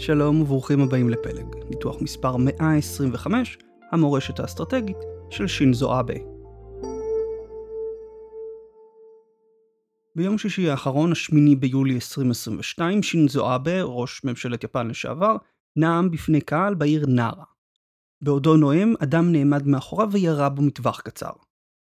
[0.00, 3.58] שלום וברוכים הבאים לפלג, ניתוח מספר 125,
[3.92, 4.96] המורשת האסטרטגית
[5.30, 6.14] של שינזו אבה.
[10.16, 15.36] ביום שישי האחרון, השמיני ביולי 2022, שינזו אבה, ראש ממשלת יפן לשעבר,
[15.76, 17.44] נאם בפני קהל בעיר נארה.
[18.22, 21.32] בעודו נואם, אדם נעמד מאחוריו וירה בו מטווח קצר.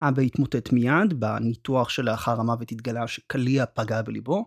[0.01, 4.45] אבה התמוטט מיד, בניתוח שלאחר המוות התגלה שקליע פגע בליבו,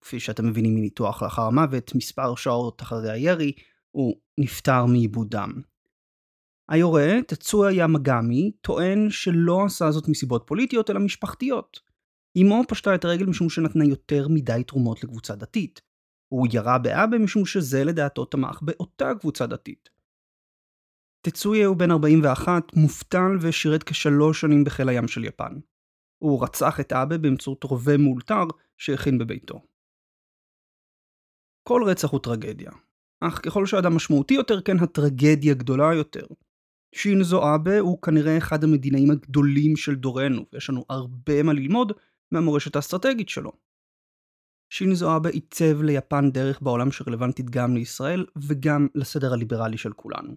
[0.00, 3.52] וכפי שאתם מבינים מניתוח לאחר המוות, מספר שעות אחרי הירי,
[3.90, 5.62] הוא נפטר מעיבוד דם.
[6.68, 11.80] היורה, תצויה ימגמי, טוען שלא עשה זאת מסיבות פוליטיות אלא משפחתיות.
[12.42, 15.80] אמו פשטה את הרגל משום שנתנה יותר מדי תרומות לקבוצה דתית.
[16.28, 19.88] הוא ירה באבא משום שזה לדעתו תמך באותה קבוצה דתית.
[21.22, 25.52] תצויה הוא בן 41, מובטל ושירת כשלוש שנים בחיל הים של יפן.
[26.18, 28.44] הוא רצח את אבא באמצעות רובה מאולתר
[28.78, 29.60] שהכין בביתו.
[31.70, 32.70] כל רצח הוא טרגדיה,
[33.20, 36.26] אך ככל שאדם משמעותי יותר כן הטרגדיה גדולה יותר.
[36.94, 41.92] שינזו אבה הוא כנראה אחד המדינאים הגדולים של דורנו, ויש לנו הרבה מה ללמוד
[42.32, 43.52] מהמורשת האסטרטגית שלו.
[44.72, 50.36] שינזו אבה עיצב ליפן דרך בעולם שרלוונטית גם לישראל וגם לסדר הליברלי של כולנו.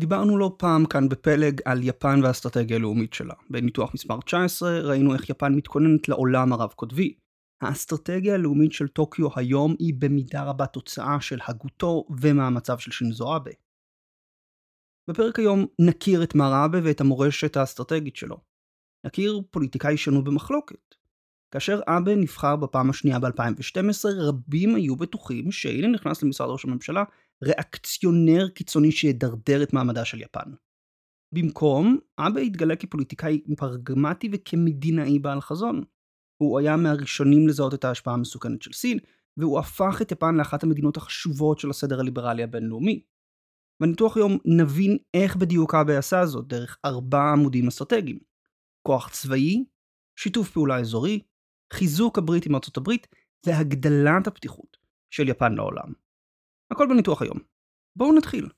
[0.00, 3.34] דיברנו לא פעם כאן בפלג על יפן והאסטרטגיה הלאומית שלה.
[3.50, 7.14] בניתוח מספר 19 ראינו איך יפן מתכוננת לעולם הרב-קוטבי.
[7.60, 13.50] האסטרטגיה הלאומית של טוקיו היום היא במידה רבה תוצאה של הגותו ומאמציו של שינזו אבה.
[15.10, 18.40] בפרק היום נכיר את מר אבה ואת המורשת האסטרטגית שלו.
[19.06, 20.94] נכיר פוליטיקאי שנוי במחלוקת.
[21.54, 27.04] כאשר אבה נבחר בפעם השנייה ב-2012, רבים היו בטוחים שהנה נכנס למשרד ראש הממשלה
[27.44, 30.52] ריאקציונר קיצוני שידרדר את מעמדה של יפן.
[31.34, 35.84] במקום, אבה התגלה כפוליטיקאי פרגמטי וכמדינאי בעל חזון.
[36.40, 38.98] הוא היה מהראשונים לזהות את ההשפעה המסוכנת של סין,
[39.36, 43.02] והוא הפך את יפן לאחת המדינות החשובות של הסדר הליברלי הבינלאומי.
[43.82, 48.18] בניתוח היום נבין איך בדיוק אבה עשה זאת דרך ארבעה עמודים אסטרטגיים.
[48.86, 49.64] כוח צבאי,
[50.18, 51.22] שיתוף פעולה אזורי,
[51.72, 53.06] חיזוק הברית עם ארצות הברית
[53.46, 54.76] והגדלת הפתיחות
[55.10, 55.92] של יפן לעולם.
[56.72, 57.38] הכל בניתוח היום.
[57.96, 58.48] בואו נתחיל.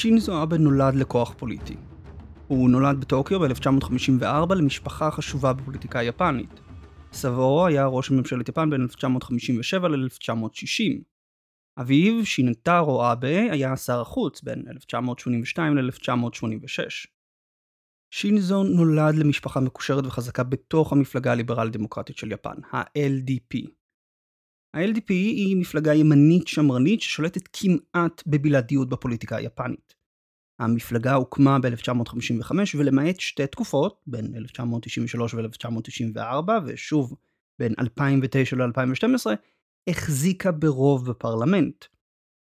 [0.00, 1.76] שינזו אבה נולד לכוח פוליטי.
[2.46, 6.60] הוא נולד בטוקיו ב-1954 למשפחה חשובה בפוליטיקה היפנית.
[7.12, 11.02] סבו היה ראש ממשלת יפן בין 1957 ל-1960.
[11.80, 17.08] אביו, שינטרו אבה, היה שר החוץ בין 1982 ל-1986.
[18.10, 23.79] שינזו נולד למשפחה מקושרת וחזקה בתוך המפלגה הליברלית דמוקרטית של יפן, ה-LDP.
[24.74, 29.94] ה-LDP היא מפלגה ימנית שמרנית ששולטת כמעט בבלעדיות בפוליטיקה היפנית.
[30.58, 37.14] המפלגה הוקמה ב-1955 ולמעט שתי תקופות, בין 1993 ו-1994 ושוב
[37.58, 39.26] בין 2009 ל-2012,
[39.88, 41.84] החזיקה ברוב בפרלמנט.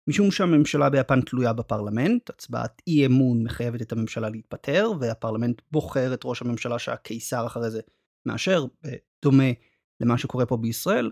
[0.09, 6.21] משום שהממשלה ביפן תלויה בפרלמנט, הצבעת אי אמון מחייבת את הממשלה להתפטר, והפרלמנט בוחר את
[6.25, 7.81] ראש הממשלה שהקיסר אחרי זה
[8.25, 9.51] מאשר, בדומה
[10.01, 11.11] למה שקורה פה בישראל,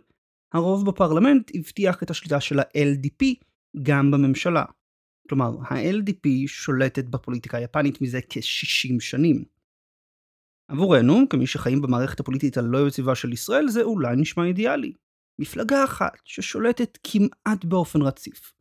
[0.54, 3.26] הרוב בפרלמנט הבטיח את השליטה של ה-LDP
[3.84, 4.64] גם בממשלה.
[5.30, 9.44] כלומר, ה-LDP שולטת בפוליטיקה היפנית מזה כ-60 שנים.
[10.68, 14.94] עבורנו, כמי שחיים במערכת הפוליטית הלא יציבה של ישראל, זה אולי נשמע אידיאלי.
[15.40, 18.54] מפלגה אחת ששולטת כמעט באופן רציף.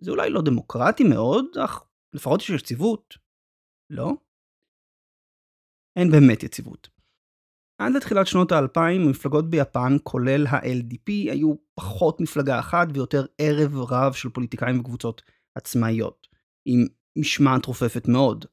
[0.00, 3.14] זה אולי לא דמוקרטי מאוד, אך לפחות יש יציבות.
[3.90, 4.12] לא?
[5.96, 6.95] אין באמת יציבות.
[7.78, 14.12] עד לתחילת שנות האלפיים, המפלגות ביפן, כולל ה-LDP, היו פחות מפלגה אחת ויותר ערב רב
[14.12, 15.22] של פוליטיקאים וקבוצות
[15.54, 16.26] עצמאיות,
[16.66, 16.86] עם
[17.18, 18.44] משמעת רופפת מאוד.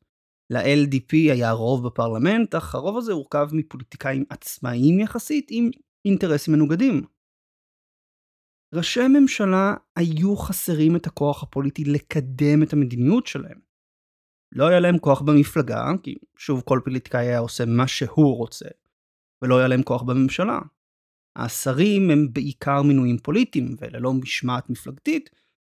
[0.50, 5.69] ל-LDP היה רוב בפרלמנט, אך הרוב הזה הורכב מפוליטיקאים עצמאיים יחסית עם
[6.06, 7.01] אינטרסים מנוגדים.
[8.74, 13.59] ראשי ממשלה היו חסרים את הכוח הפוליטי לקדם את המדיניות שלהם.
[14.51, 18.65] לא היה להם כוח במפלגה, כי שוב כל פוליטיקאי היה עושה מה שהוא רוצה,
[19.44, 20.60] ולא היה להם כוח בממשלה.
[21.38, 25.30] השרים הם בעיקר מינויים פוליטיים, וללא משמעת מפלגתית,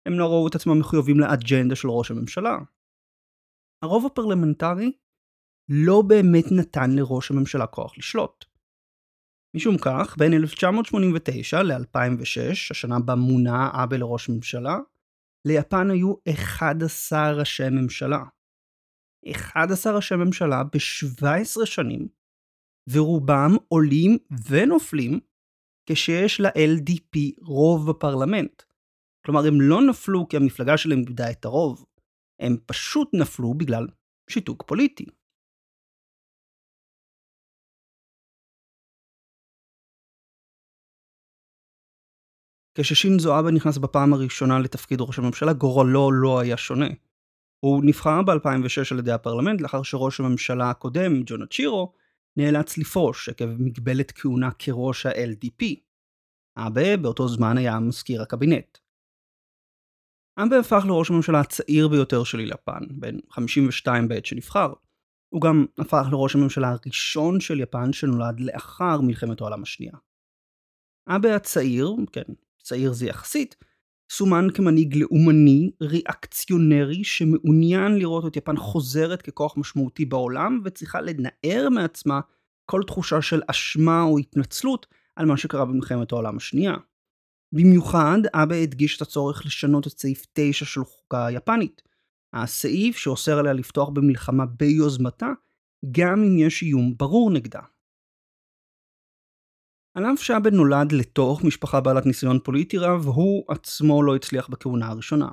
[0.06, 2.58] הם לא ראו את עצמם מחויבים לאג'נדה של ראש הממשלה.
[3.84, 4.92] הרוב הפרלמנטרי
[5.68, 8.44] לא באמת נתן לראש הממשלה כוח לשלוט.
[9.56, 14.78] משום כך, בין 1989 ל-2006, השנה בה מונה אבה לראש ממשלה,
[15.48, 18.22] ליפן היו 11 ראשי ממשלה.
[19.32, 22.08] 11 ראשי ממשלה ב-17 שנים,
[22.92, 24.18] ורובם עולים
[24.50, 25.20] ונופלים
[25.86, 28.62] כשיש ל-LDP רוב בפרלמנט.
[29.26, 31.84] כלומר, הם לא נפלו כי המפלגה שלהם איבדה את הרוב,
[32.40, 33.86] הם פשוט נפלו בגלל
[34.30, 35.04] שיתוק פוליטי.
[42.74, 46.88] כששינזו אבה נכנס בפעם הראשונה לתפקיד ראש הממשלה, גורלו לא היה שונה.
[47.60, 51.92] הוא נבחר ב-2006 על ידי הפרלמנט לאחר שראש הממשלה הקודם, ג'ונה צ'ירו,
[52.36, 55.64] נאלץ לפרוש עקב מגבלת כהונה כראש ה-LDP.
[56.56, 58.78] אבה באותו זמן היה מזכיר הקבינט.
[60.38, 64.72] אבה הפך לראש הממשלה הצעיר ביותר של יפן, בן 52 בעת שנבחר.
[65.34, 69.94] הוא גם הפך לראש הממשלה הראשון של יפן שנולד לאחר מלחמת העולם השנייה.
[71.08, 73.56] אבה הצעיר, כן, צעיר זה יחסית,
[74.10, 82.20] סומן כמנהיג לאומני, ריאקציונרי, שמעוניין לראות את יפן חוזרת ככוח משמעותי בעולם, וצריכה לנער מעצמה
[82.66, 84.86] כל תחושה של אשמה או התנצלות
[85.16, 86.74] על מה שקרה במלחמת העולם השנייה.
[87.52, 91.82] במיוחד, אבה הדגיש את הצורך לשנות את סעיף 9 של חוקה היפנית.
[92.32, 95.32] הסעיף שאוסר עליה לפתוח במלחמה ביוזמתה,
[95.90, 97.60] גם אם יש איום ברור נגדה.
[100.00, 104.88] על אף שאבן נולד לתוך משפחה בעלת ניסיון פוליטי רב, הוא עצמו לא הצליח בכהונה
[104.88, 105.28] הראשונה.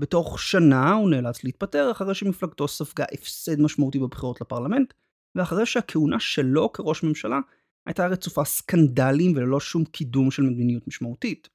[0.00, 4.94] בתוך שנה הוא נאלץ להתפטר אחרי שמפלגתו ספגה הפסד משמעותי בבחירות לפרלמנט,
[5.34, 7.40] ואחרי שהכהונה שלו כראש ממשלה
[7.86, 11.48] הייתה רצופה סקנדלים וללא שום קידום של מדיניות משמעותית.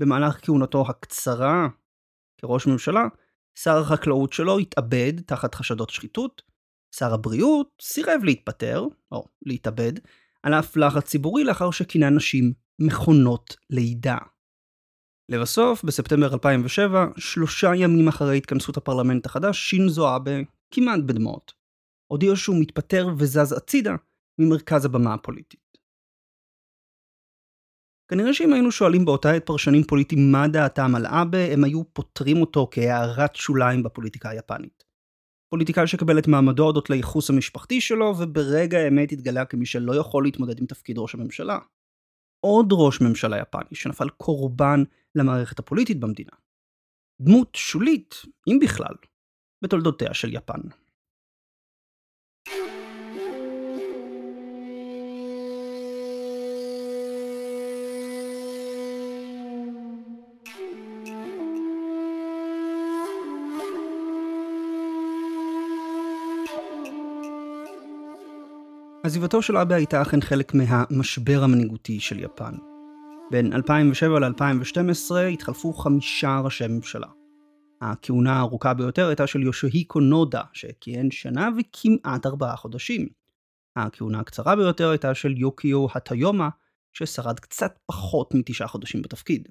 [0.00, 1.68] במהלך כהונתו הקצרה
[2.40, 3.04] כראש ממשלה,
[3.58, 6.42] שר החקלאות שלו התאבד תחת חשדות שחיתות,
[6.96, 9.92] שר הבריאות סירב להתפטר, או להתאבד,
[10.42, 14.18] על אף לחץ ציבורי לאחר שכינה נשים מכונות לידה.
[15.30, 20.32] לבסוף, בספטמבר 2007, שלושה ימים אחרי התכנסות הפרלמנט החדש, שינזו אבה,
[20.74, 21.52] כמעט בדמעות,
[22.12, 23.94] הודיע שהוא מתפטר וזז הצידה
[24.40, 25.68] ממרכז הבמה הפוליטית.
[28.10, 32.36] כנראה שאם היינו שואלים באותה עת פרשנים פוליטיים מה דעתם על אבה, הם היו פותרים
[32.36, 34.87] אותו כהערת שוליים בפוליטיקה היפנית.
[35.50, 40.60] פוליטיקאי שקבל את מעמדו הודות לייחוס המשפחתי שלו, וברגע האמת התגלה כמי שלא יכול להתמודד
[40.60, 41.58] עם תפקיד ראש הממשלה.
[42.40, 44.82] עוד ראש ממשלה יפני שנפל קורבן
[45.14, 46.30] למערכת הפוליטית במדינה.
[47.22, 48.14] דמות שולית,
[48.48, 48.94] אם בכלל,
[49.62, 50.60] בתולדותיה של יפן.
[69.08, 72.54] עזיבתו של אבה הייתה אכן חלק מהמשבר המנהיגותי של יפן.
[73.30, 77.06] בין 2007 ל-2012 התחלפו חמישה ראשי ממשלה.
[77.80, 83.08] הכהונה הארוכה ביותר הייתה של יושהיקו נודה, שכיהן שנה וכמעט ארבעה חודשים.
[83.76, 86.48] הכהונה הקצרה ביותר הייתה של יוקיו הטיומה,
[86.92, 89.48] ששרד קצת פחות מתשעה חודשים בתפקיד.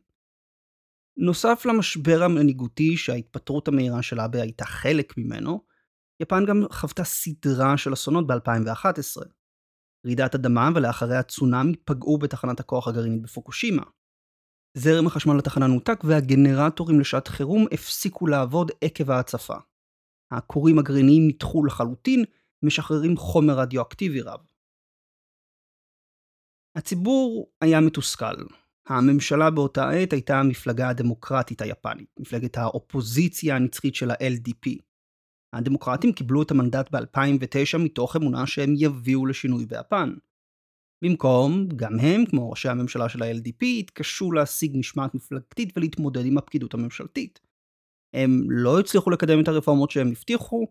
[1.18, 5.62] נוסף למשבר המנהיגותי שההתפטרות המהירה של אבה הייתה חלק ממנו,
[6.20, 9.37] יפן גם חוותה סדרה של אסונות ב-2011.
[10.06, 13.84] רעידת אדמה ולאחריה צונאמי פגעו בתחנת הכוח הגרעינית בפוקושימה.
[14.78, 19.56] זרם החשמל לתחנה נותק והגנרטורים לשעת חירום הפסיקו לעבוד עקב ההצפה.
[20.32, 22.24] הכורים הגרעיניים נדחו לחלוטין,
[22.64, 24.40] משחררים חומר רדיואקטיבי רב.
[26.76, 28.36] הציבור היה מתוסכל.
[28.88, 34.87] הממשלה באותה עת הייתה המפלגה הדמוקרטית היפנית, מפלגת האופוזיציה הנצחית של ה-LDP.
[35.54, 40.14] הדמוקרטים קיבלו את המנדט ב-2009 מתוך אמונה שהם יביאו לשינוי ביפן.
[41.02, 46.74] במקום, גם הם, כמו ראשי הממשלה של ה-LDP, התקשו להשיג משמעת מפלגתית ולהתמודד עם הפקידות
[46.74, 47.40] הממשלתית.
[48.14, 50.68] הם לא הצליחו לקדם את הרפורמות שהם הבטיחו,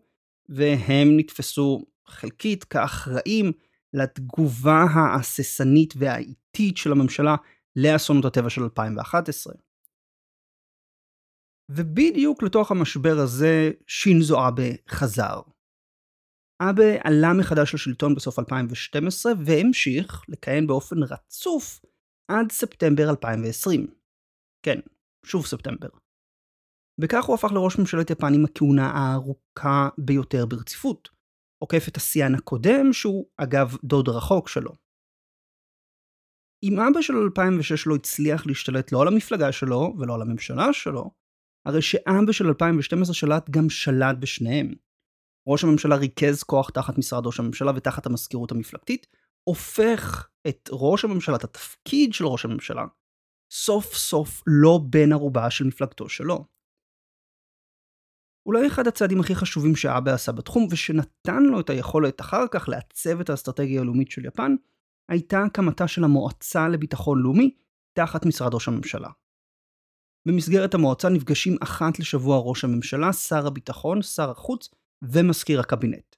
[0.49, 3.51] והם נתפסו חלקית כאחראים
[3.93, 7.35] לתגובה ההססנית והאיטית של הממשלה
[7.75, 9.53] לאסונות הטבע של 2011.
[11.71, 15.41] ובדיוק לתוך המשבר הזה שינזו אבה חזר.
[16.61, 21.81] אבה עלה מחדש לשלטון בסוף 2012 והמשיך לכהן באופן רצוף
[22.31, 23.87] עד ספטמבר 2020.
[24.65, 24.79] כן,
[25.25, 25.89] שוב ספטמבר.
[27.01, 31.09] בכך הוא הפך לראש ממשלת יפן עם הכהונה הארוכה ביותר ברציפות.
[31.63, 34.71] עוקף את השיאן הקודם, שהוא אגב דוד רחוק שלו.
[36.63, 41.11] אם אבא של 2006 לא הצליח להשתלט לא על המפלגה שלו ולא על הממשלה שלו,
[41.67, 44.73] הרי שאבא של 2012 שלט גם שלט בשניהם.
[45.47, 49.07] ראש הממשלה ריכז כוח תחת משרד ראש הממשלה ותחת המזכירות המפלגתית,
[49.43, 52.85] הופך את ראש הממשלה, את התפקיד של ראש הממשלה,
[53.53, 56.45] סוף סוף לא בן ערובה של מפלגתו שלו.
[58.45, 63.19] אולי אחד הצעדים הכי חשובים שאבה עשה בתחום, ושנתן לו את היכולת אחר כך לעצב
[63.19, 64.55] את האסטרטגיה הלאומית של יפן,
[65.11, 67.55] הייתה הקמתה של המועצה לביטחון לאומי
[67.97, 69.09] תחת משרד ראש הממשלה.
[70.27, 74.69] במסגרת המועצה נפגשים אחת לשבוע ראש הממשלה, שר הביטחון, שר החוץ
[75.01, 76.15] ומזכיר הקבינט.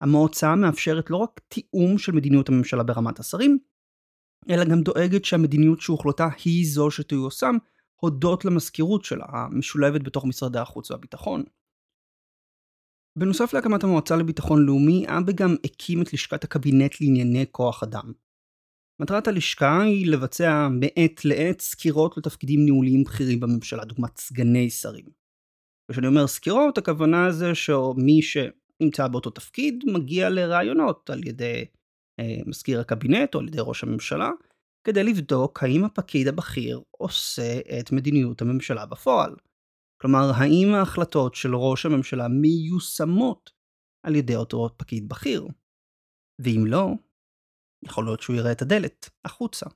[0.00, 3.58] המועצה מאפשרת לא רק תיאום של מדיניות הממשלה ברמת השרים,
[4.50, 7.56] אלא גם דואגת שהמדיניות שהוחלטה היא זו שתיושם
[7.96, 11.42] הודות למזכירות שלה, המשולבת בתוך משרדי החוץ והביטחון.
[13.18, 18.12] בנוסף להקמת המועצה לביטחון לאומי, אבא גם הקים את לשכת הקבינט לענייני כוח אדם.
[19.02, 25.06] מטרת הלשכה היא לבצע מעת לעת סקירות לתפקידים ניהוליים בכירים בממשלה, דוגמת סגני שרים.
[25.90, 31.64] כשאני אומר סקירות, הכוונה זה שמי שנמצא באותו תפקיד מגיע לראיונות על ידי
[32.20, 34.30] אה, מזכיר הקבינט או על ידי ראש הממשלה,
[34.86, 39.36] כדי לבדוק האם הפקיד הבכיר עושה את מדיניות הממשלה בפועל.
[40.00, 43.50] כלומר, האם ההחלטות של ראש הממשלה מיושמות
[44.06, 45.46] על ידי אותו פקיד בכיר?
[46.40, 46.90] ואם לא,
[47.86, 49.66] יכול להיות שהוא יראה את הדלת החוצה.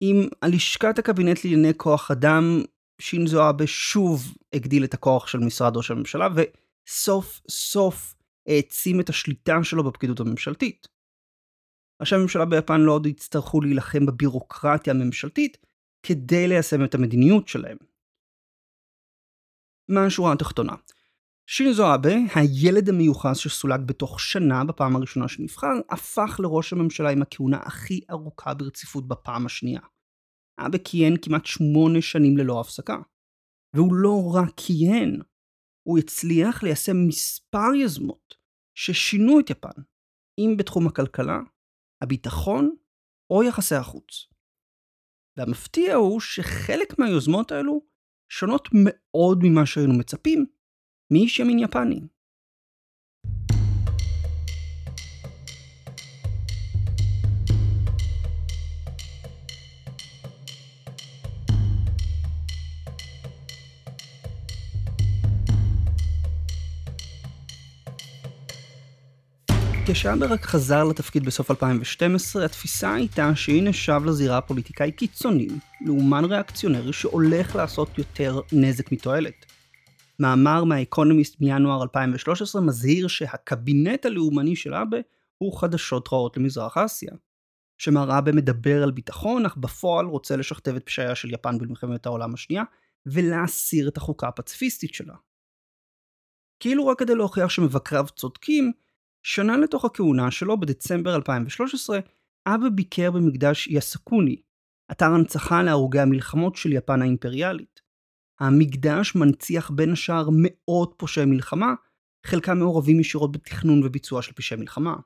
[0.00, 2.62] עם הלשכת הקבינט לענייני כוח אדם,
[3.00, 4.20] שינזו אבה שוב
[4.52, 8.14] הגדיל את הכוח של משרד ראש הממשלה, וסוף סוף
[8.48, 10.88] העצים את השליטה שלו בפקידות הממשלתית.
[12.00, 15.56] ראשי הממשלה ביפן לא עוד יצטרכו להילחם בבירוקרטיה הממשלתית
[16.02, 17.76] כדי ליישם את המדיניות שלהם.
[19.88, 20.72] מה השורה התחתונה?
[21.46, 27.56] שינזו אבה, הילד המיוחס שסולק בתוך שנה בפעם הראשונה שנבחר, הפך לראש הממשלה עם הכהונה
[27.56, 29.80] הכי ארוכה ברציפות בפעם השנייה.
[30.58, 32.96] אבה כיהן כמעט שמונה שנים ללא הפסקה.
[33.76, 35.20] והוא לא רק כיהן,
[35.88, 38.34] הוא הצליח ליישם מספר יזמות
[38.78, 39.82] ששינו את יפן,
[40.38, 41.38] אם בתחום הכלכלה,
[42.02, 42.76] הביטחון
[43.32, 44.28] או יחסי החוץ.
[45.36, 47.86] והמפתיע הוא שחלק מהיוזמות האלו
[48.32, 50.46] שונות מאוד ממה שהיינו מצפים
[51.12, 52.00] מאיש ימין יפני.
[69.86, 75.48] כשאבר רק חזר לתפקיד בסוף 2012, התפיסה הייתה שהנה שב לזירה הפוליטיקאי קיצוני,
[75.86, 79.46] לאומן ריאקציונרי שהולך לעשות יותר נזק מתועלת.
[80.22, 84.96] מאמר מהאקונומיסט מינואר 2013 מזהיר שהקבינט הלאומני של אבה
[85.38, 87.12] הוא חדשות רעות למזרח אסיה.
[87.78, 92.34] שמר אבה מדבר על ביטחון, אך בפועל רוצה לשכתב את פשעיה של יפן במלחמת העולם
[92.34, 92.62] השנייה,
[93.06, 95.14] ולהסיר את החוקה הפציפיסטית שלה.
[96.60, 98.72] כאילו רק כדי להוכיח שמבקריו צודקים,
[99.22, 101.98] שנה לתוך הכהונה שלו, בדצמבר 2013,
[102.46, 104.42] אבה ביקר במקדש יסקוני,
[104.90, 107.81] אתר הנצחה להרוגי המלחמות של יפן האימפריאלית.
[108.40, 111.74] המקדש מנציח בין השאר מאות פושעי מלחמה,
[112.26, 114.96] חלקם מעורבים ישירות בתכנון וביצוע של פשעי מלחמה.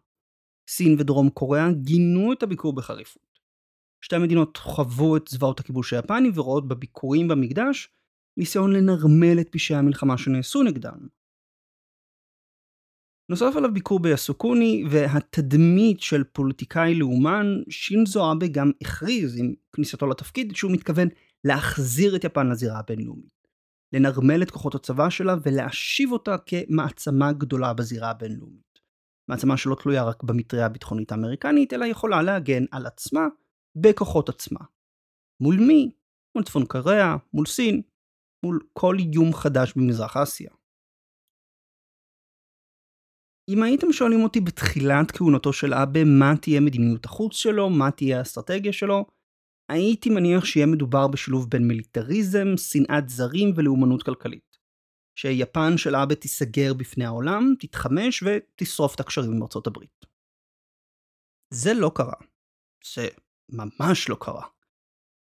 [0.68, 3.40] סין ודרום קוריאה גינו את הביקור בחריפות.
[4.04, 7.88] שתי המדינות חוו את זוועות הכיבוש היפני ורואות בביקורים במקדש
[8.37, 11.09] ניסיון לנרמל את פשעי המלחמה שנעשו נגדם.
[13.30, 20.56] נוסף עליו ביקור ביסוקוני והתדמית של פוליטיקאי לאומן, שינזו אבה גם הכריז עם כניסתו לתפקיד
[20.56, 21.09] שהוא מתכוון
[21.46, 23.36] להחזיר את יפן לזירה הבינלאומית.
[23.92, 28.80] לנרמל את כוחות הצבא שלה ולהשיב אותה כמעצמה גדולה בזירה הבינלאומית.
[29.30, 33.26] מעצמה שלא תלויה רק במטריה הביטחונית האמריקנית, אלא יכולה להגן על עצמה
[33.76, 34.60] בכוחות עצמה.
[35.42, 35.90] מול מי?
[36.34, 37.82] מול צפון קוריאה, מול סין,
[38.44, 40.50] מול כל איום חדש במזרח אסיה.
[43.50, 48.18] אם הייתם שואלים אותי בתחילת כהונתו של אבה מה תהיה מדיניות החוץ שלו, מה תהיה
[48.18, 49.06] האסטרטגיה שלו,
[49.68, 54.56] הייתי מניח שיהיה מדובר בשילוב בין מיליטריזם, שנאת זרים ולאומנות כלכלית.
[55.18, 60.04] שיפן של אבה תיסגר בפני העולם, תתחמש ותשרוף את הקשרים עם ארצות הברית.
[61.54, 62.20] זה לא קרה.
[62.94, 63.08] זה
[63.49, 64.46] ממש לא קרה.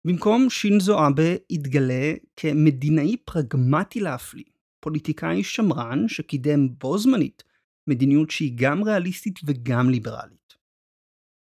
[0.06, 4.44] במקום שינזו אבה התגלה כמדינאי פרגמטי להפליא,
[4.80, 7.42] פוליטיקאי שמרן שקידם בו זמנית
[7.90, 10.54] מדיניות שהיא גם ריאליסטית וגם ליברלית.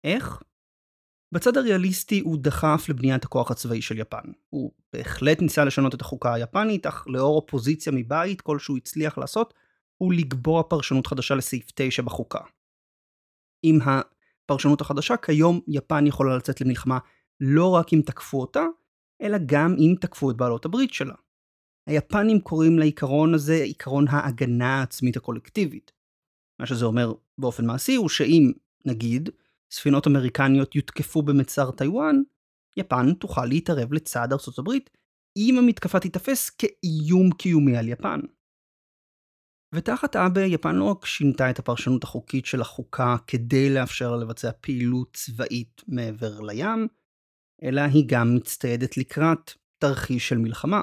[0.03, 0.43] איך?
[1.31, 4.31] בצד הריאליסטי הוא דחף לבניית הכוח הצבאי של יפן.
[4.50, 9.53] הוא בהחלט ניסה לשנות את החוקה היפנית, אך לאור אופוזיציה מבית, כל שהוא הצליח לעשות
[9.98, 12.39] הוא לקבוע פרשנות חדשה לסעיף 9 בחוקה.
[13.63, 17.00] עם הפרשנות החדשה, כיום יפן יכולה לצאת למלחמה
[17.39, 18.65] לא רק אם תקפו אותה,
[19.21, 21.15] אלא גם אם תקפו את בעלות הברית שלה.
[21.88, 25.91] היפנים קוראים לעיקרון הזה עיקרון ההגנה העצמית הקולקטיבית.
[26.59, 28.51] מה שזה אומר באופן מעשי הוא שאם,
[28.86, 29.29] נגיד,
[29.71, 32.15] ספינות אמריקניות יותקפו במצר טיוואן,
[32.77, 34.89] יפן תוכל להתערב לצד ארצות הברית
[35.38, 38.19] אם המתקפה תיתפס כאיום קיומי על יפן.
[39.75, 45.13] ותחת אבה, יפן לא רק שינתה את הפרשנות החוקית של החוקה כדי לאפשר לבצע פעילות
[45.13, 46.88] צבאית מעבר לים,
[47.63, 50.81] אלא היא גם מצטיידת לקראת תרחיש של מלחמה.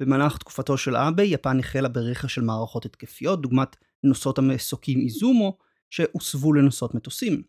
[0.00, 5.58] במהלך תקופתו של אבה, יפן החלה ברכש של מערכות התקפיות, דוגמת נוסעות המסוקים איזומו,
[5.90, 7.42] שהוסבו לנוסעות מטוסים.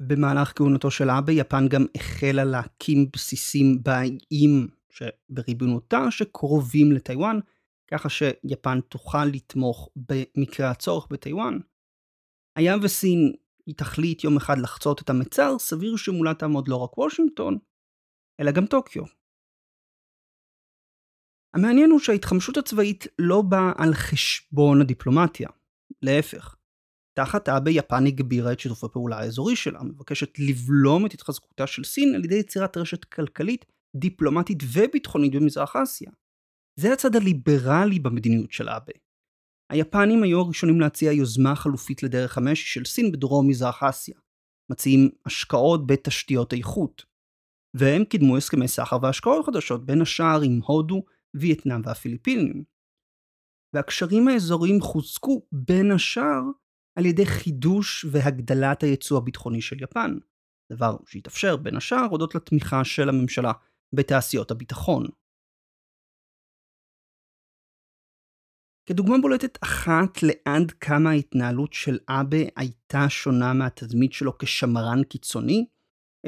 [0.00, 7.38] במהלך כהונתו של אבה, יפן גם החלה להקים בסיסים באיים שבריבונותה שקרובים לטיוואן,
[7.90, 11.58] ככה שיפן תוכל לתמוך במקרה הצורך בטיוואן.
[12.56, 13.32] היה וסין
[13.66, 17.58] היא תחליט יום אחד לחצות את המצר, סביר שמולה תעמוד לא רק וושינגטון,
[18.40, 19.02] אלא גם טוקיו.
[21.54, 25.48] המעניין הוא שההתחמשות הצבאית לא באה על חשבון הדיפלומטיה,
[26.02, 26.56] להפך.
[27.14, 32.14] תחת אבה יפן הגבירה את שיתוף הפעולה האזורי שלה, מבקשת לבלום את התחזקותה של סין
[32.14, 33.64] על ידי יצירת רשת כלכלית,
[33.96, 36.10] דיפלומטית וביטחונית במזרח אסיה.
[36.80, 38.92] זה הצד הליברלי במדיניות של אבה.
[39.72, 44.18] היפנים היו הראשונים להציע יוזמה חלופית לדרך המשי של סין בדרום מזרח אסיה.
[44.72, 47.04] מציעים השקעות בתשתיות איכות.
[47.76, 51.04] והם קידמו הסכמי סחר והשקעות חדשות בין השאר עם הודו,
[51.34, 52.64] וייטנאם והפיליפינים.
[53.74, 56.42] והקשרים האזוריים חוזקו בין השאר
[56.98, 60.18] על ידי חידוש והגדלת היצוא הביטחוני של יפן,
[60.72, 63.52] דבר שהתאפשר בין השאר הודות לתמיכה של הממשלה
[63.94, 65.06] בתעשיות הביטחון.
[68.88, 75.66] כדוגמה בולטת אחת לעד כמה ההתנהלות של אבה הייתה שונה מהתדמית שלו כשמרן קיצוני,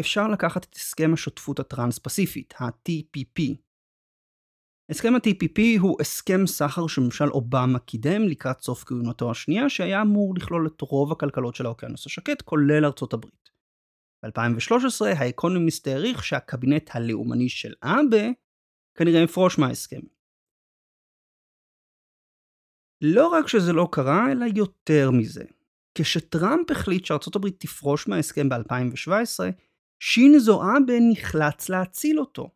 [0.00, 3.65] אפשר לקחת את הסכם השותפות הטרנס-פסיפית, ה-TPP.
[4.90, 10.66] הסכם ה-TPP הוא הסכם סחר שממשל אובמה קידם לקראת סוף כהונתו השנייה, שהיה אמור לכלול
[10.66, 13.50] את רוב הכלכלות של האוקיינוס השקט, כולל ארצות הברית.
[14.22, 18.26] ב-2013 האקונומיסט העריך שהקבינט הלאומני של אבה
[18.94, 20.00] כנראה יפרוש מההסכם.
[23.00, 25.44] לא רק שזה לא קרה, אלא יותר מזה.
[25.94, 29.40] כשטראמפ החליט שארצות הברית תפרוש מההסכם ב-2017,
[30.00, 32.55] שינזו אבה נחלץ להציל אותו.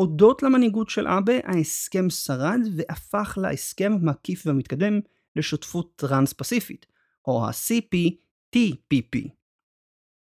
[0.00, 5.00] הודות למנהיגות של אבה, ההסכם שרד והפך להסכם המקיף והמתקדם
[5.36, 6.86] לשותפות טרנס-פסיפית,
[7.26, 9.28] או ה-CPTPP.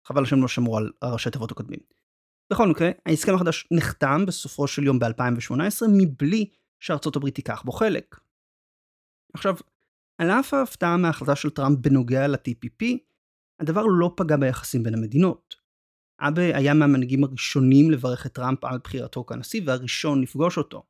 [0.07, 1.81] חבל שהם לא שמרו על הראשי תיבות הקודמים.
[2.53, 6.51] בכל מקרה, ההסכם החדש נחתם בסופו של יום ב-2018 מבלי
[6.81, 8.17] שארצות הברית תיקח בו חלק.
[9.35, 9.55] עכשיו,
[10.19, 12.85] על אף ההפתעה מההחלטה של טראמפ בנוגע ל-TPP,
[13.61, 15.66] הדבר לא פגע ביחסים בין המדינות.
[16.21, 20.83] אבה היה מהמנהיגים הראשונים לברך את טראמפ על בחירתו כנשיא והראשון לפגוש אותו.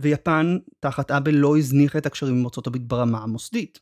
[0.00, 3.80] ויפן, תחת אבה, לא הזניחה את הקשרים עם ארצות הברית ברמה המוסדית.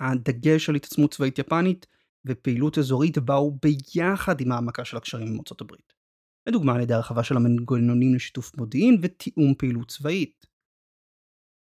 [0.00, 1.86] הדגש על התעצמות צבאית יפנית
[2.24, 5.92] ופעילות אזורית באו ביחד עם העמקה של הקשרים עם ארצות הברית.
[6.48, 10.46] לדוגמה על ידי הרחבה של המנגנונים לשיתוף מודיעין ותיאום פעילות צבאית.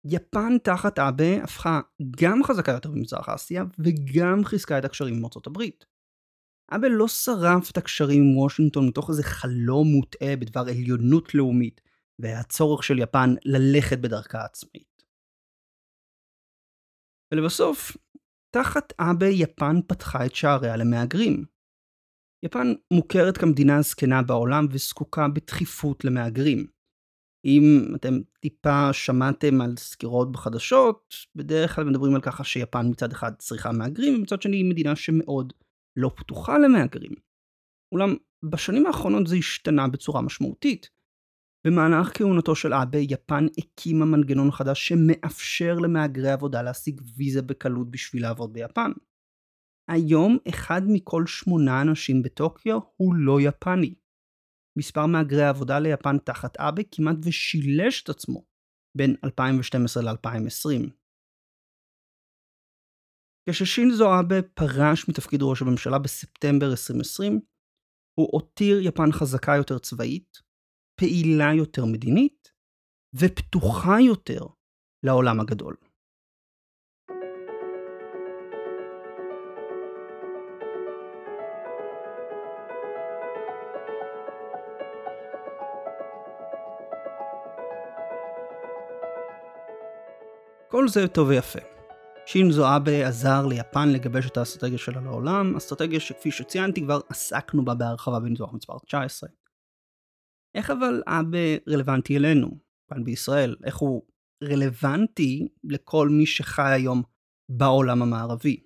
[0.06, 1.80] יפן תחת אבה הפכה
[2.22, 5.86] גם חזקה יותר במזרח אסיה וגם חיזקה את הקשרים עם ארצות הברית.
[6.72, 11.82] אבה לא שרף את הקשרים עם וושינגטון מתוך איזה חלום מוטעה בדבר עליונות לאומית
[12.20, 15.04] והצורך של יפן ללכת בדרכה עצמאית.
[17.34, 17.98] ולבסוף,
[18.56, 21.46] תחת אבה יפן פתחה את שעריה למהגרים.
[22.46, 26.68] יפן מוכרת כמדינה הזקנה בעולם וזקוקה בדחיפות למהגרים.
[27.46, 33.32] אם אתם טיפה שמעתם על סקירות בחדשות, בדרך כלל מדברים על ככה שיפן מצד אחד
[33.36, 35.54] צריכה מהגרים, ומצד שני היא מדינה שמאוד
[35.98, 37.12] לא פתוחה למהגרים.
[37.92, 38.16] אולם
[38.52, 40.90] בשנים האחרונות זה השתנה בצורה משמעותית.
[41.68, 48.22] במהלך כהונתו של אבה, יפן הקימה מנגנון חדש שמאפשר למהגרי עבודה להשיג ויזה בקלות בשביל
[48.22, 48.92] לעבוד ביפן.
[49.90, 53.96] היום אחד מכל שמונה אנשים בטוקיו הוא לא יפני.
[54.78, 58.46] מספר מהגרי העבודה ליפן תחת אבה כמעט ושילש את עצמו
[58.98, 60.97] בין 2012 ל-2020.
[63.50, 67.40] כששינזו אבה פרש מתפקיד ראש הממשלה בספטמבר 2020,
[68.20, 70.38] הוא הותיר יפן חזקה יותר צבאית,
[71.00, 72.52] פעילה יותר מדינית,
[73.16, 74.46] ופתוחה יותר
[75.04, 75.76] לעולם הגדול.
[90.68, 91.77] כל זה טוב ויפה.
[92.30, 97.76] שינזו אבה עזר ליפן לגבש את האסטרטגיה שלה לעולם, אסטרטגיה שכפי שציינתי כבר עסקנו בה
[97.76, 99.30] בהרחבה בניתוח מספר 19.
[100.58, 102.48] איך אבל אבה רלוונטי אלינו,
[102.90, 103.56] כאן בישראל?
[103.64, 104.02] איך הוא
[104.44, 107.04] רלוונטי לכל מי שחי היום
[107.52, 108.64] בעולם המערבי?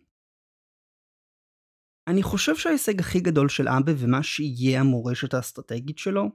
[2.07, 6.29] אני חושב שההישג הכי גדול של אבה ומה שיהיה המורשת האסטרטגית שלו,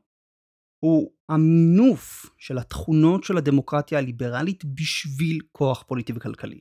[0.84, 6.60] הוא המינוף של התכונות של הדמוקרטיה הליברלית בשביל כוח פוליטי וכלכלי.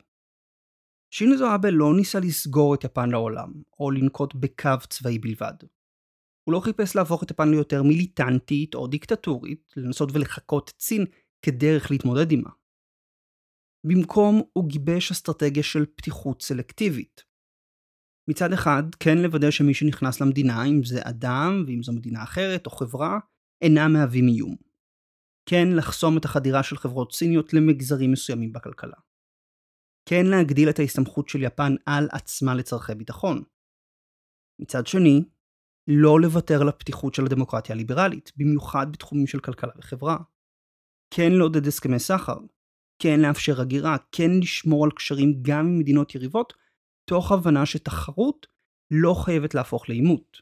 [1.11, 5.53] שינזו אבה לא ניסה לסגור את יפן לעולם, או לנקוט בקו צבאי בלבד.
[6.43, 11.05] הוא לא חיפש להפוך את יפן ליותר מיליטנטית או דיקטטורית, לנסות ולחקות את סין
[11.41, 12.49] כדרך להתמודד עימה.
[13.87, 17.23] במקום הוא גיבש אסטרטגיה של פתיחות סלקטיבית.
[18.29, 22.71] מצד אחד, כן לוודא שמי שנכנס למדינה, אם זה אדם ואם זו מדינה אחרת או
[22.71, 23.19] חברה,
[23.61, 24.55] אינם מהווים איום.
[25.49, 28.97] כן לחסום את החדירה של חברות סיניות למגזרים מסוימים בכלכלה.
[30.09, 33.43] כן להגדיל את ההסתמכות של יפן על עצמה לצורכי ביטחון.
[34.61, 35.23] מצד שני,
[35.87, 40.17] לא לוותר על הפתיחות של הדמוקרטיה הליברלית, במיוחד בתחומים של כלכלה וחברה.
[41.13, 42.37] כן לעודד הסכמי סחר,
[43.01, 46.53] כן לאפשר הגירה, כן לשמור על קשרים גם עם מדינות יריבות,
[47.09, 48.47] תוך הבנה שתחרות
[48.91, 50.37] לא חייבת להפוך לעימות.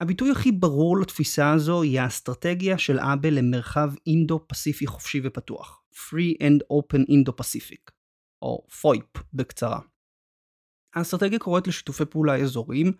[0.00, 6.62] הביטוי הכי ברור לתפיסה הזו היא האסטרטגיה של אבה למרחב אינדו-פסיפי חופשי ופתוח, Free and
[6.72, 7.90] Open Indo-Pacific,
[8.42, 9.80] או FOIP בקצרה.
[10.94, 12.92] האסטרטגיה קוראת לשיתופי פעולה אזוריים,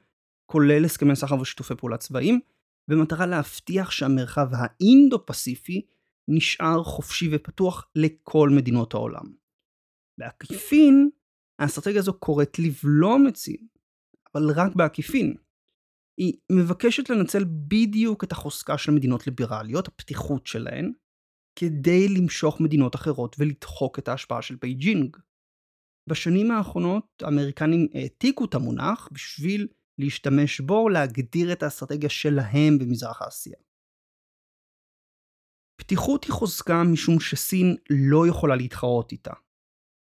[0.47, 2.41] כולל הסכמי סחר ושיתופי פעולה צבאיים,
[2.89, 5.87] במטרה להבטיח שהמרחב האינדו-פסיפי
[6.29, 9.25] נשאר חופשי ופתוח לכל מדינות העולם.
[10.19, 11.11] בעקיפין,
[11.59, 13.67] האסטרטגיה הזו קוראת לבלום את סין,
[14.35, 15.35] אבל רק בעקיפין.
[16.19, 20.93] היא מבקשת לנצל בדיוק את החוזקה של מדינות ליברליות, הפתיחות שלהן,
[21.59, 25.17] כדי למשוך מדינות אחרות ולדחוק את ההשפעה של בייג'ינג.
[26.09, 33.57] בשנים האחרונות האמריקנים העתיקו את המונח בשביל להשתמש בו להגדיר את האסטרטגיה שלהם במזרח אסיה.
[35.81, 39.33] פתיחות היא חוזקה משום שסין לא יכולה להתחרות איתה.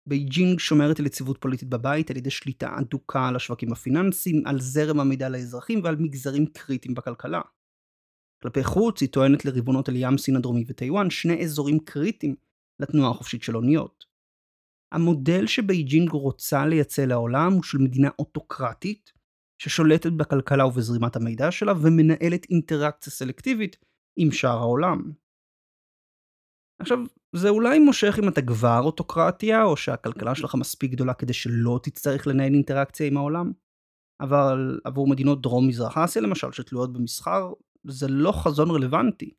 [0.07, 4.99] בייג'ינג שומרת על יציבות פוליטית בבית על ידי שליטה אדוקה על השווקים הפיננסיים, על זרם
[4.99, 7.41] המידע לאזרחים ועל מגזרים קריטיים בכלכלה.
[8.43, 12.35] כלפי חוץ היא טוענת לריבונות על ים סין הדרומי וטיוואן, שני אזורים קריטיים
[12.79, 14.05] לתנועה החופשית של אוניות.
[14.91, 19.11] המודל שבייג'ינג רוצה לייצא לעולם הוא של מדינה אוטוקרטית,
[19.61, 23.77] ששולטת בכלכלה ובזרימת המידע שלה ומנהלת אינטראקציה סלקטיבית
[24.15, 25.11] עם שאר העולם.
[26.81, 26.97] עכשיו,
[27.35, 32.27] זה אולי מושך אם אתה כבר אוטוקרטיה, או שהכלכלה שלך מספיק גדולה כדי שלא תצטרך
[32.27, 33.51] לנהל אינטראקציה עם העולם,
[34.21, 37.53] אבל עבור מדינות דרום-מזרח אסיה למשל, שתלויות במסחר,
[37.87, 39.33] זה לא חזון רלוונטי.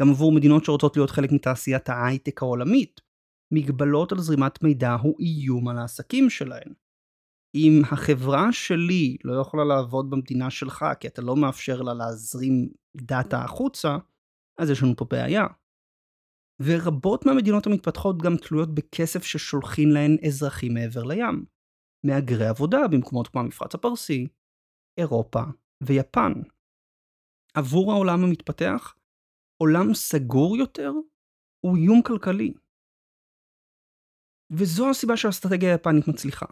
[0.00, 3.00] גם עבור מדינות שרוצות להיות חלק מתעשיית ההייטק העולמית,
[3.54, 6.72] מגבלות על זרימת מידע הוא איום על העסקים שלהן.
[7.54, 13.44] אם החברה שלי לא יכולה לעבוד במדינה שלך כי אתה לא מאפשר לה להזרים דאטה
[13.44, 13.96] החוצה,
[14.58, 15.46] אז יש לנו פה בעיה.
[16.66, 21.44] ורבות מהמדינות המתפתחות גם תלויות בכסף ששולחים להן אזרחים מעבר לים.
[22.06, 24.28] מהגרי עבודה במקומות כמו המפרץ הפרסי,
[25.00, 25.40] אירופה
[25.82, 26.32] ויפן.
[27.54, 28.94] עבור העולם המתפתח,
[29.62, 30.92] עולם סגור יותר
[31.64, 32.54] הוא איום כלכלי.
[34.58, 36.46] וזו הסיבה שהאסטרטגיה היפנית מצליחה.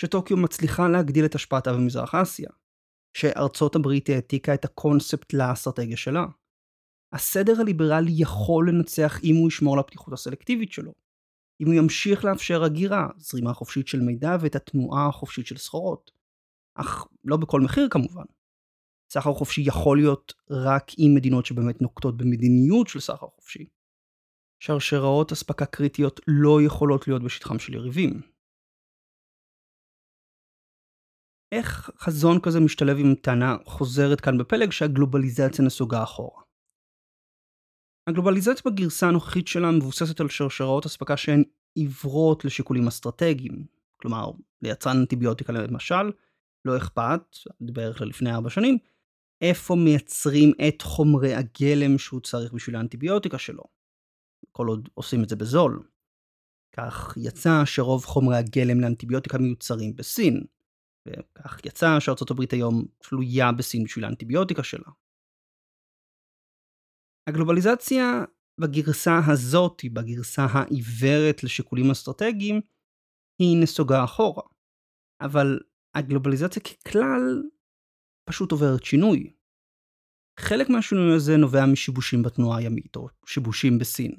[0.00, 2.50] שטוקיו מצליחה להגדיל את השפעתה במזרח אסיה.
[3.16, 6.24] שארצות הברית העתיקה את הקונספט לאסטרטגיה שלה.
[7.12, 10.92] הסדר הליברלי יכול לנצח אם הוא ישמור על הפתיחות הסלקטיבית שלו.
[11.60, 16.10] אם הוא ימשיך לאפשר הגירה, זרימה חופשית של מידע ואת התנועה החופשית של סחורות.
[16.74, 18.24] אך לא בכל מחיר כמובן.
[19.12, 23.66] סחר חופשי יכול להיות רק עם מדינות שבאמת נוקטות במדיניות של סחר חופשי.
[24.60, 28.20] שרשראות אספקה קריטיות לא יכולות להיות בשטחם של יריבים.
[31.52, 36.45] איך חזון כזה משתלב עם טענה חוזרת כאן בפלג שהגלובליזציה נסוגה אחורה?
[38.06, 43.66] הגלובליזציה בגרסה הנוכחית שלה מבוססת על שרשראות אספקה שהן עיוורות לשיקולים אסטרטגיים.
[43.96, 44.30] כלומר,
[44.62, 46.12] ליצרן אנטיביוטיקה למשל,
[46.64, 48.78] לא אכפת, בערך ללפני ארבע שנים,
[49.40, 53.62] איפה מייצרים את חומרי הגלם שהוא צריך בשביל האנטיביוטיקה שלו.
[54.52, 55.82] כל עוד עושים את זה בזול.
[56.76, 60.44] כך יצא שרוב חומרי הגלם לאנטיביוטיקה מיוצרים בסין,
[61.08, 64.88] וכך יצא שארצות הברית היום תלויה בסין בשביל האנטיביוטיקה שלה.
[67.28, 68.24] הגלובליזציה
[68.60, 72.60] בגרסה הזאת, בגרסה העיוורת לשיקולים אסטרטגיים,
[73.42, 74.42] היא נסוגה אחורה.
[75.20, 75.60] אבל
[75.96, 77.42] הגלובליזציה ככלל
[78.28, 79.32] פשוט עוברת שינוי.
[80.40, 84.14] חלק מהשינוי הזה נובע משיבושים בתנועה הימית, או שיבושים בסין.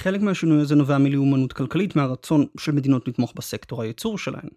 [0.00, 4.48] חלק מהשינוי הזה נובע מלאומנות כלכלית, מהרצון של מדינות לתמוך בסקטור הייצור שלהן.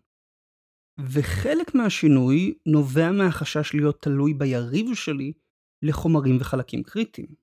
[1.13, 5.33] וחלק מהשינוי נובע מהחשש להיות תלוי ביריב שלי
[5.81, 7.35] לחומרים וחלקים קריטיים.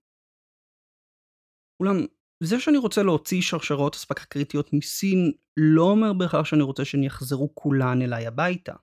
[1.80, 1.96] אולם,
[2.42, 7.54] זה שאני רוצה להוציא שרשרות אספקה קריטיות מסין לא אומר בהכרח שאני רוצה שהן יחזרו
[7.54, 8.74] כולן אליי הביתה.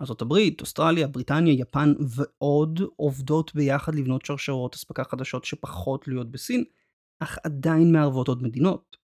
[0.00, 6.64] ארה"ב, אוסטרליה, בריטניה, יפן ועוד עובדות ביחד לבנות שרשרות אספקה חדשות שפחות תלויות בסין,
[7.22, 8.96] אך עדיין מערבות עוד מדינות.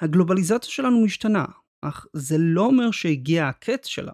[0.00, 1.44] הגלובליזציה שלנו משתנה,
[1.82, 4.12] אך זה לא אומר שהגיע הקץ שלה.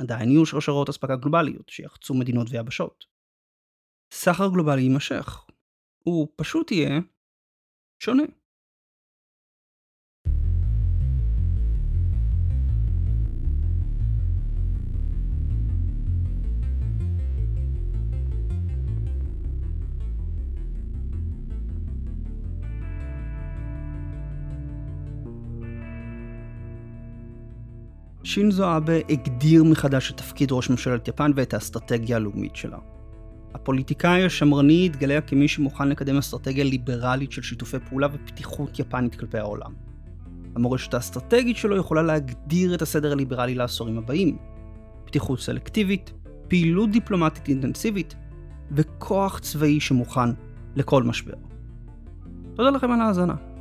[0.00, 3.11] עדיין יהיו שרשרות אספקה גלובליות שיחצו מדינות ויבשות.
[4.14, 5.44] סחר גלובלי יימשך.
[6.04, 7.00] הוא פשוט יהיה
[7.98, 8.22] שונה.
[28.24, 32.91] שינזו אבה הגדיר מחדש את תפקיד ראש ממשלת יפן ואת האסטרטגיה הלאומית שלה.
[33.54, 39.72] הפוליטיקאי השמרני התגלה כמי שמוכן לקדם אסטרטגיה ליברלית של שיתופי פעולה ופתיחות יפנית כלפי העולם.
[40.56, 44.38] המורשת האסטרטגית שלו יכולה להגדיר את הסדר הליברלי לעשורים הבאים.
[45.04, 46.12] פתיחות סלקטיבית,
[46.48, 48.14] פעילות דיפלומטית אינטנסיבית
[48.72, 50.30] וכוח צבאי שמוכן
[50.76, 51.34] לכל משבר.
[52.54, 53.51] תודה לכם על ההאזנה.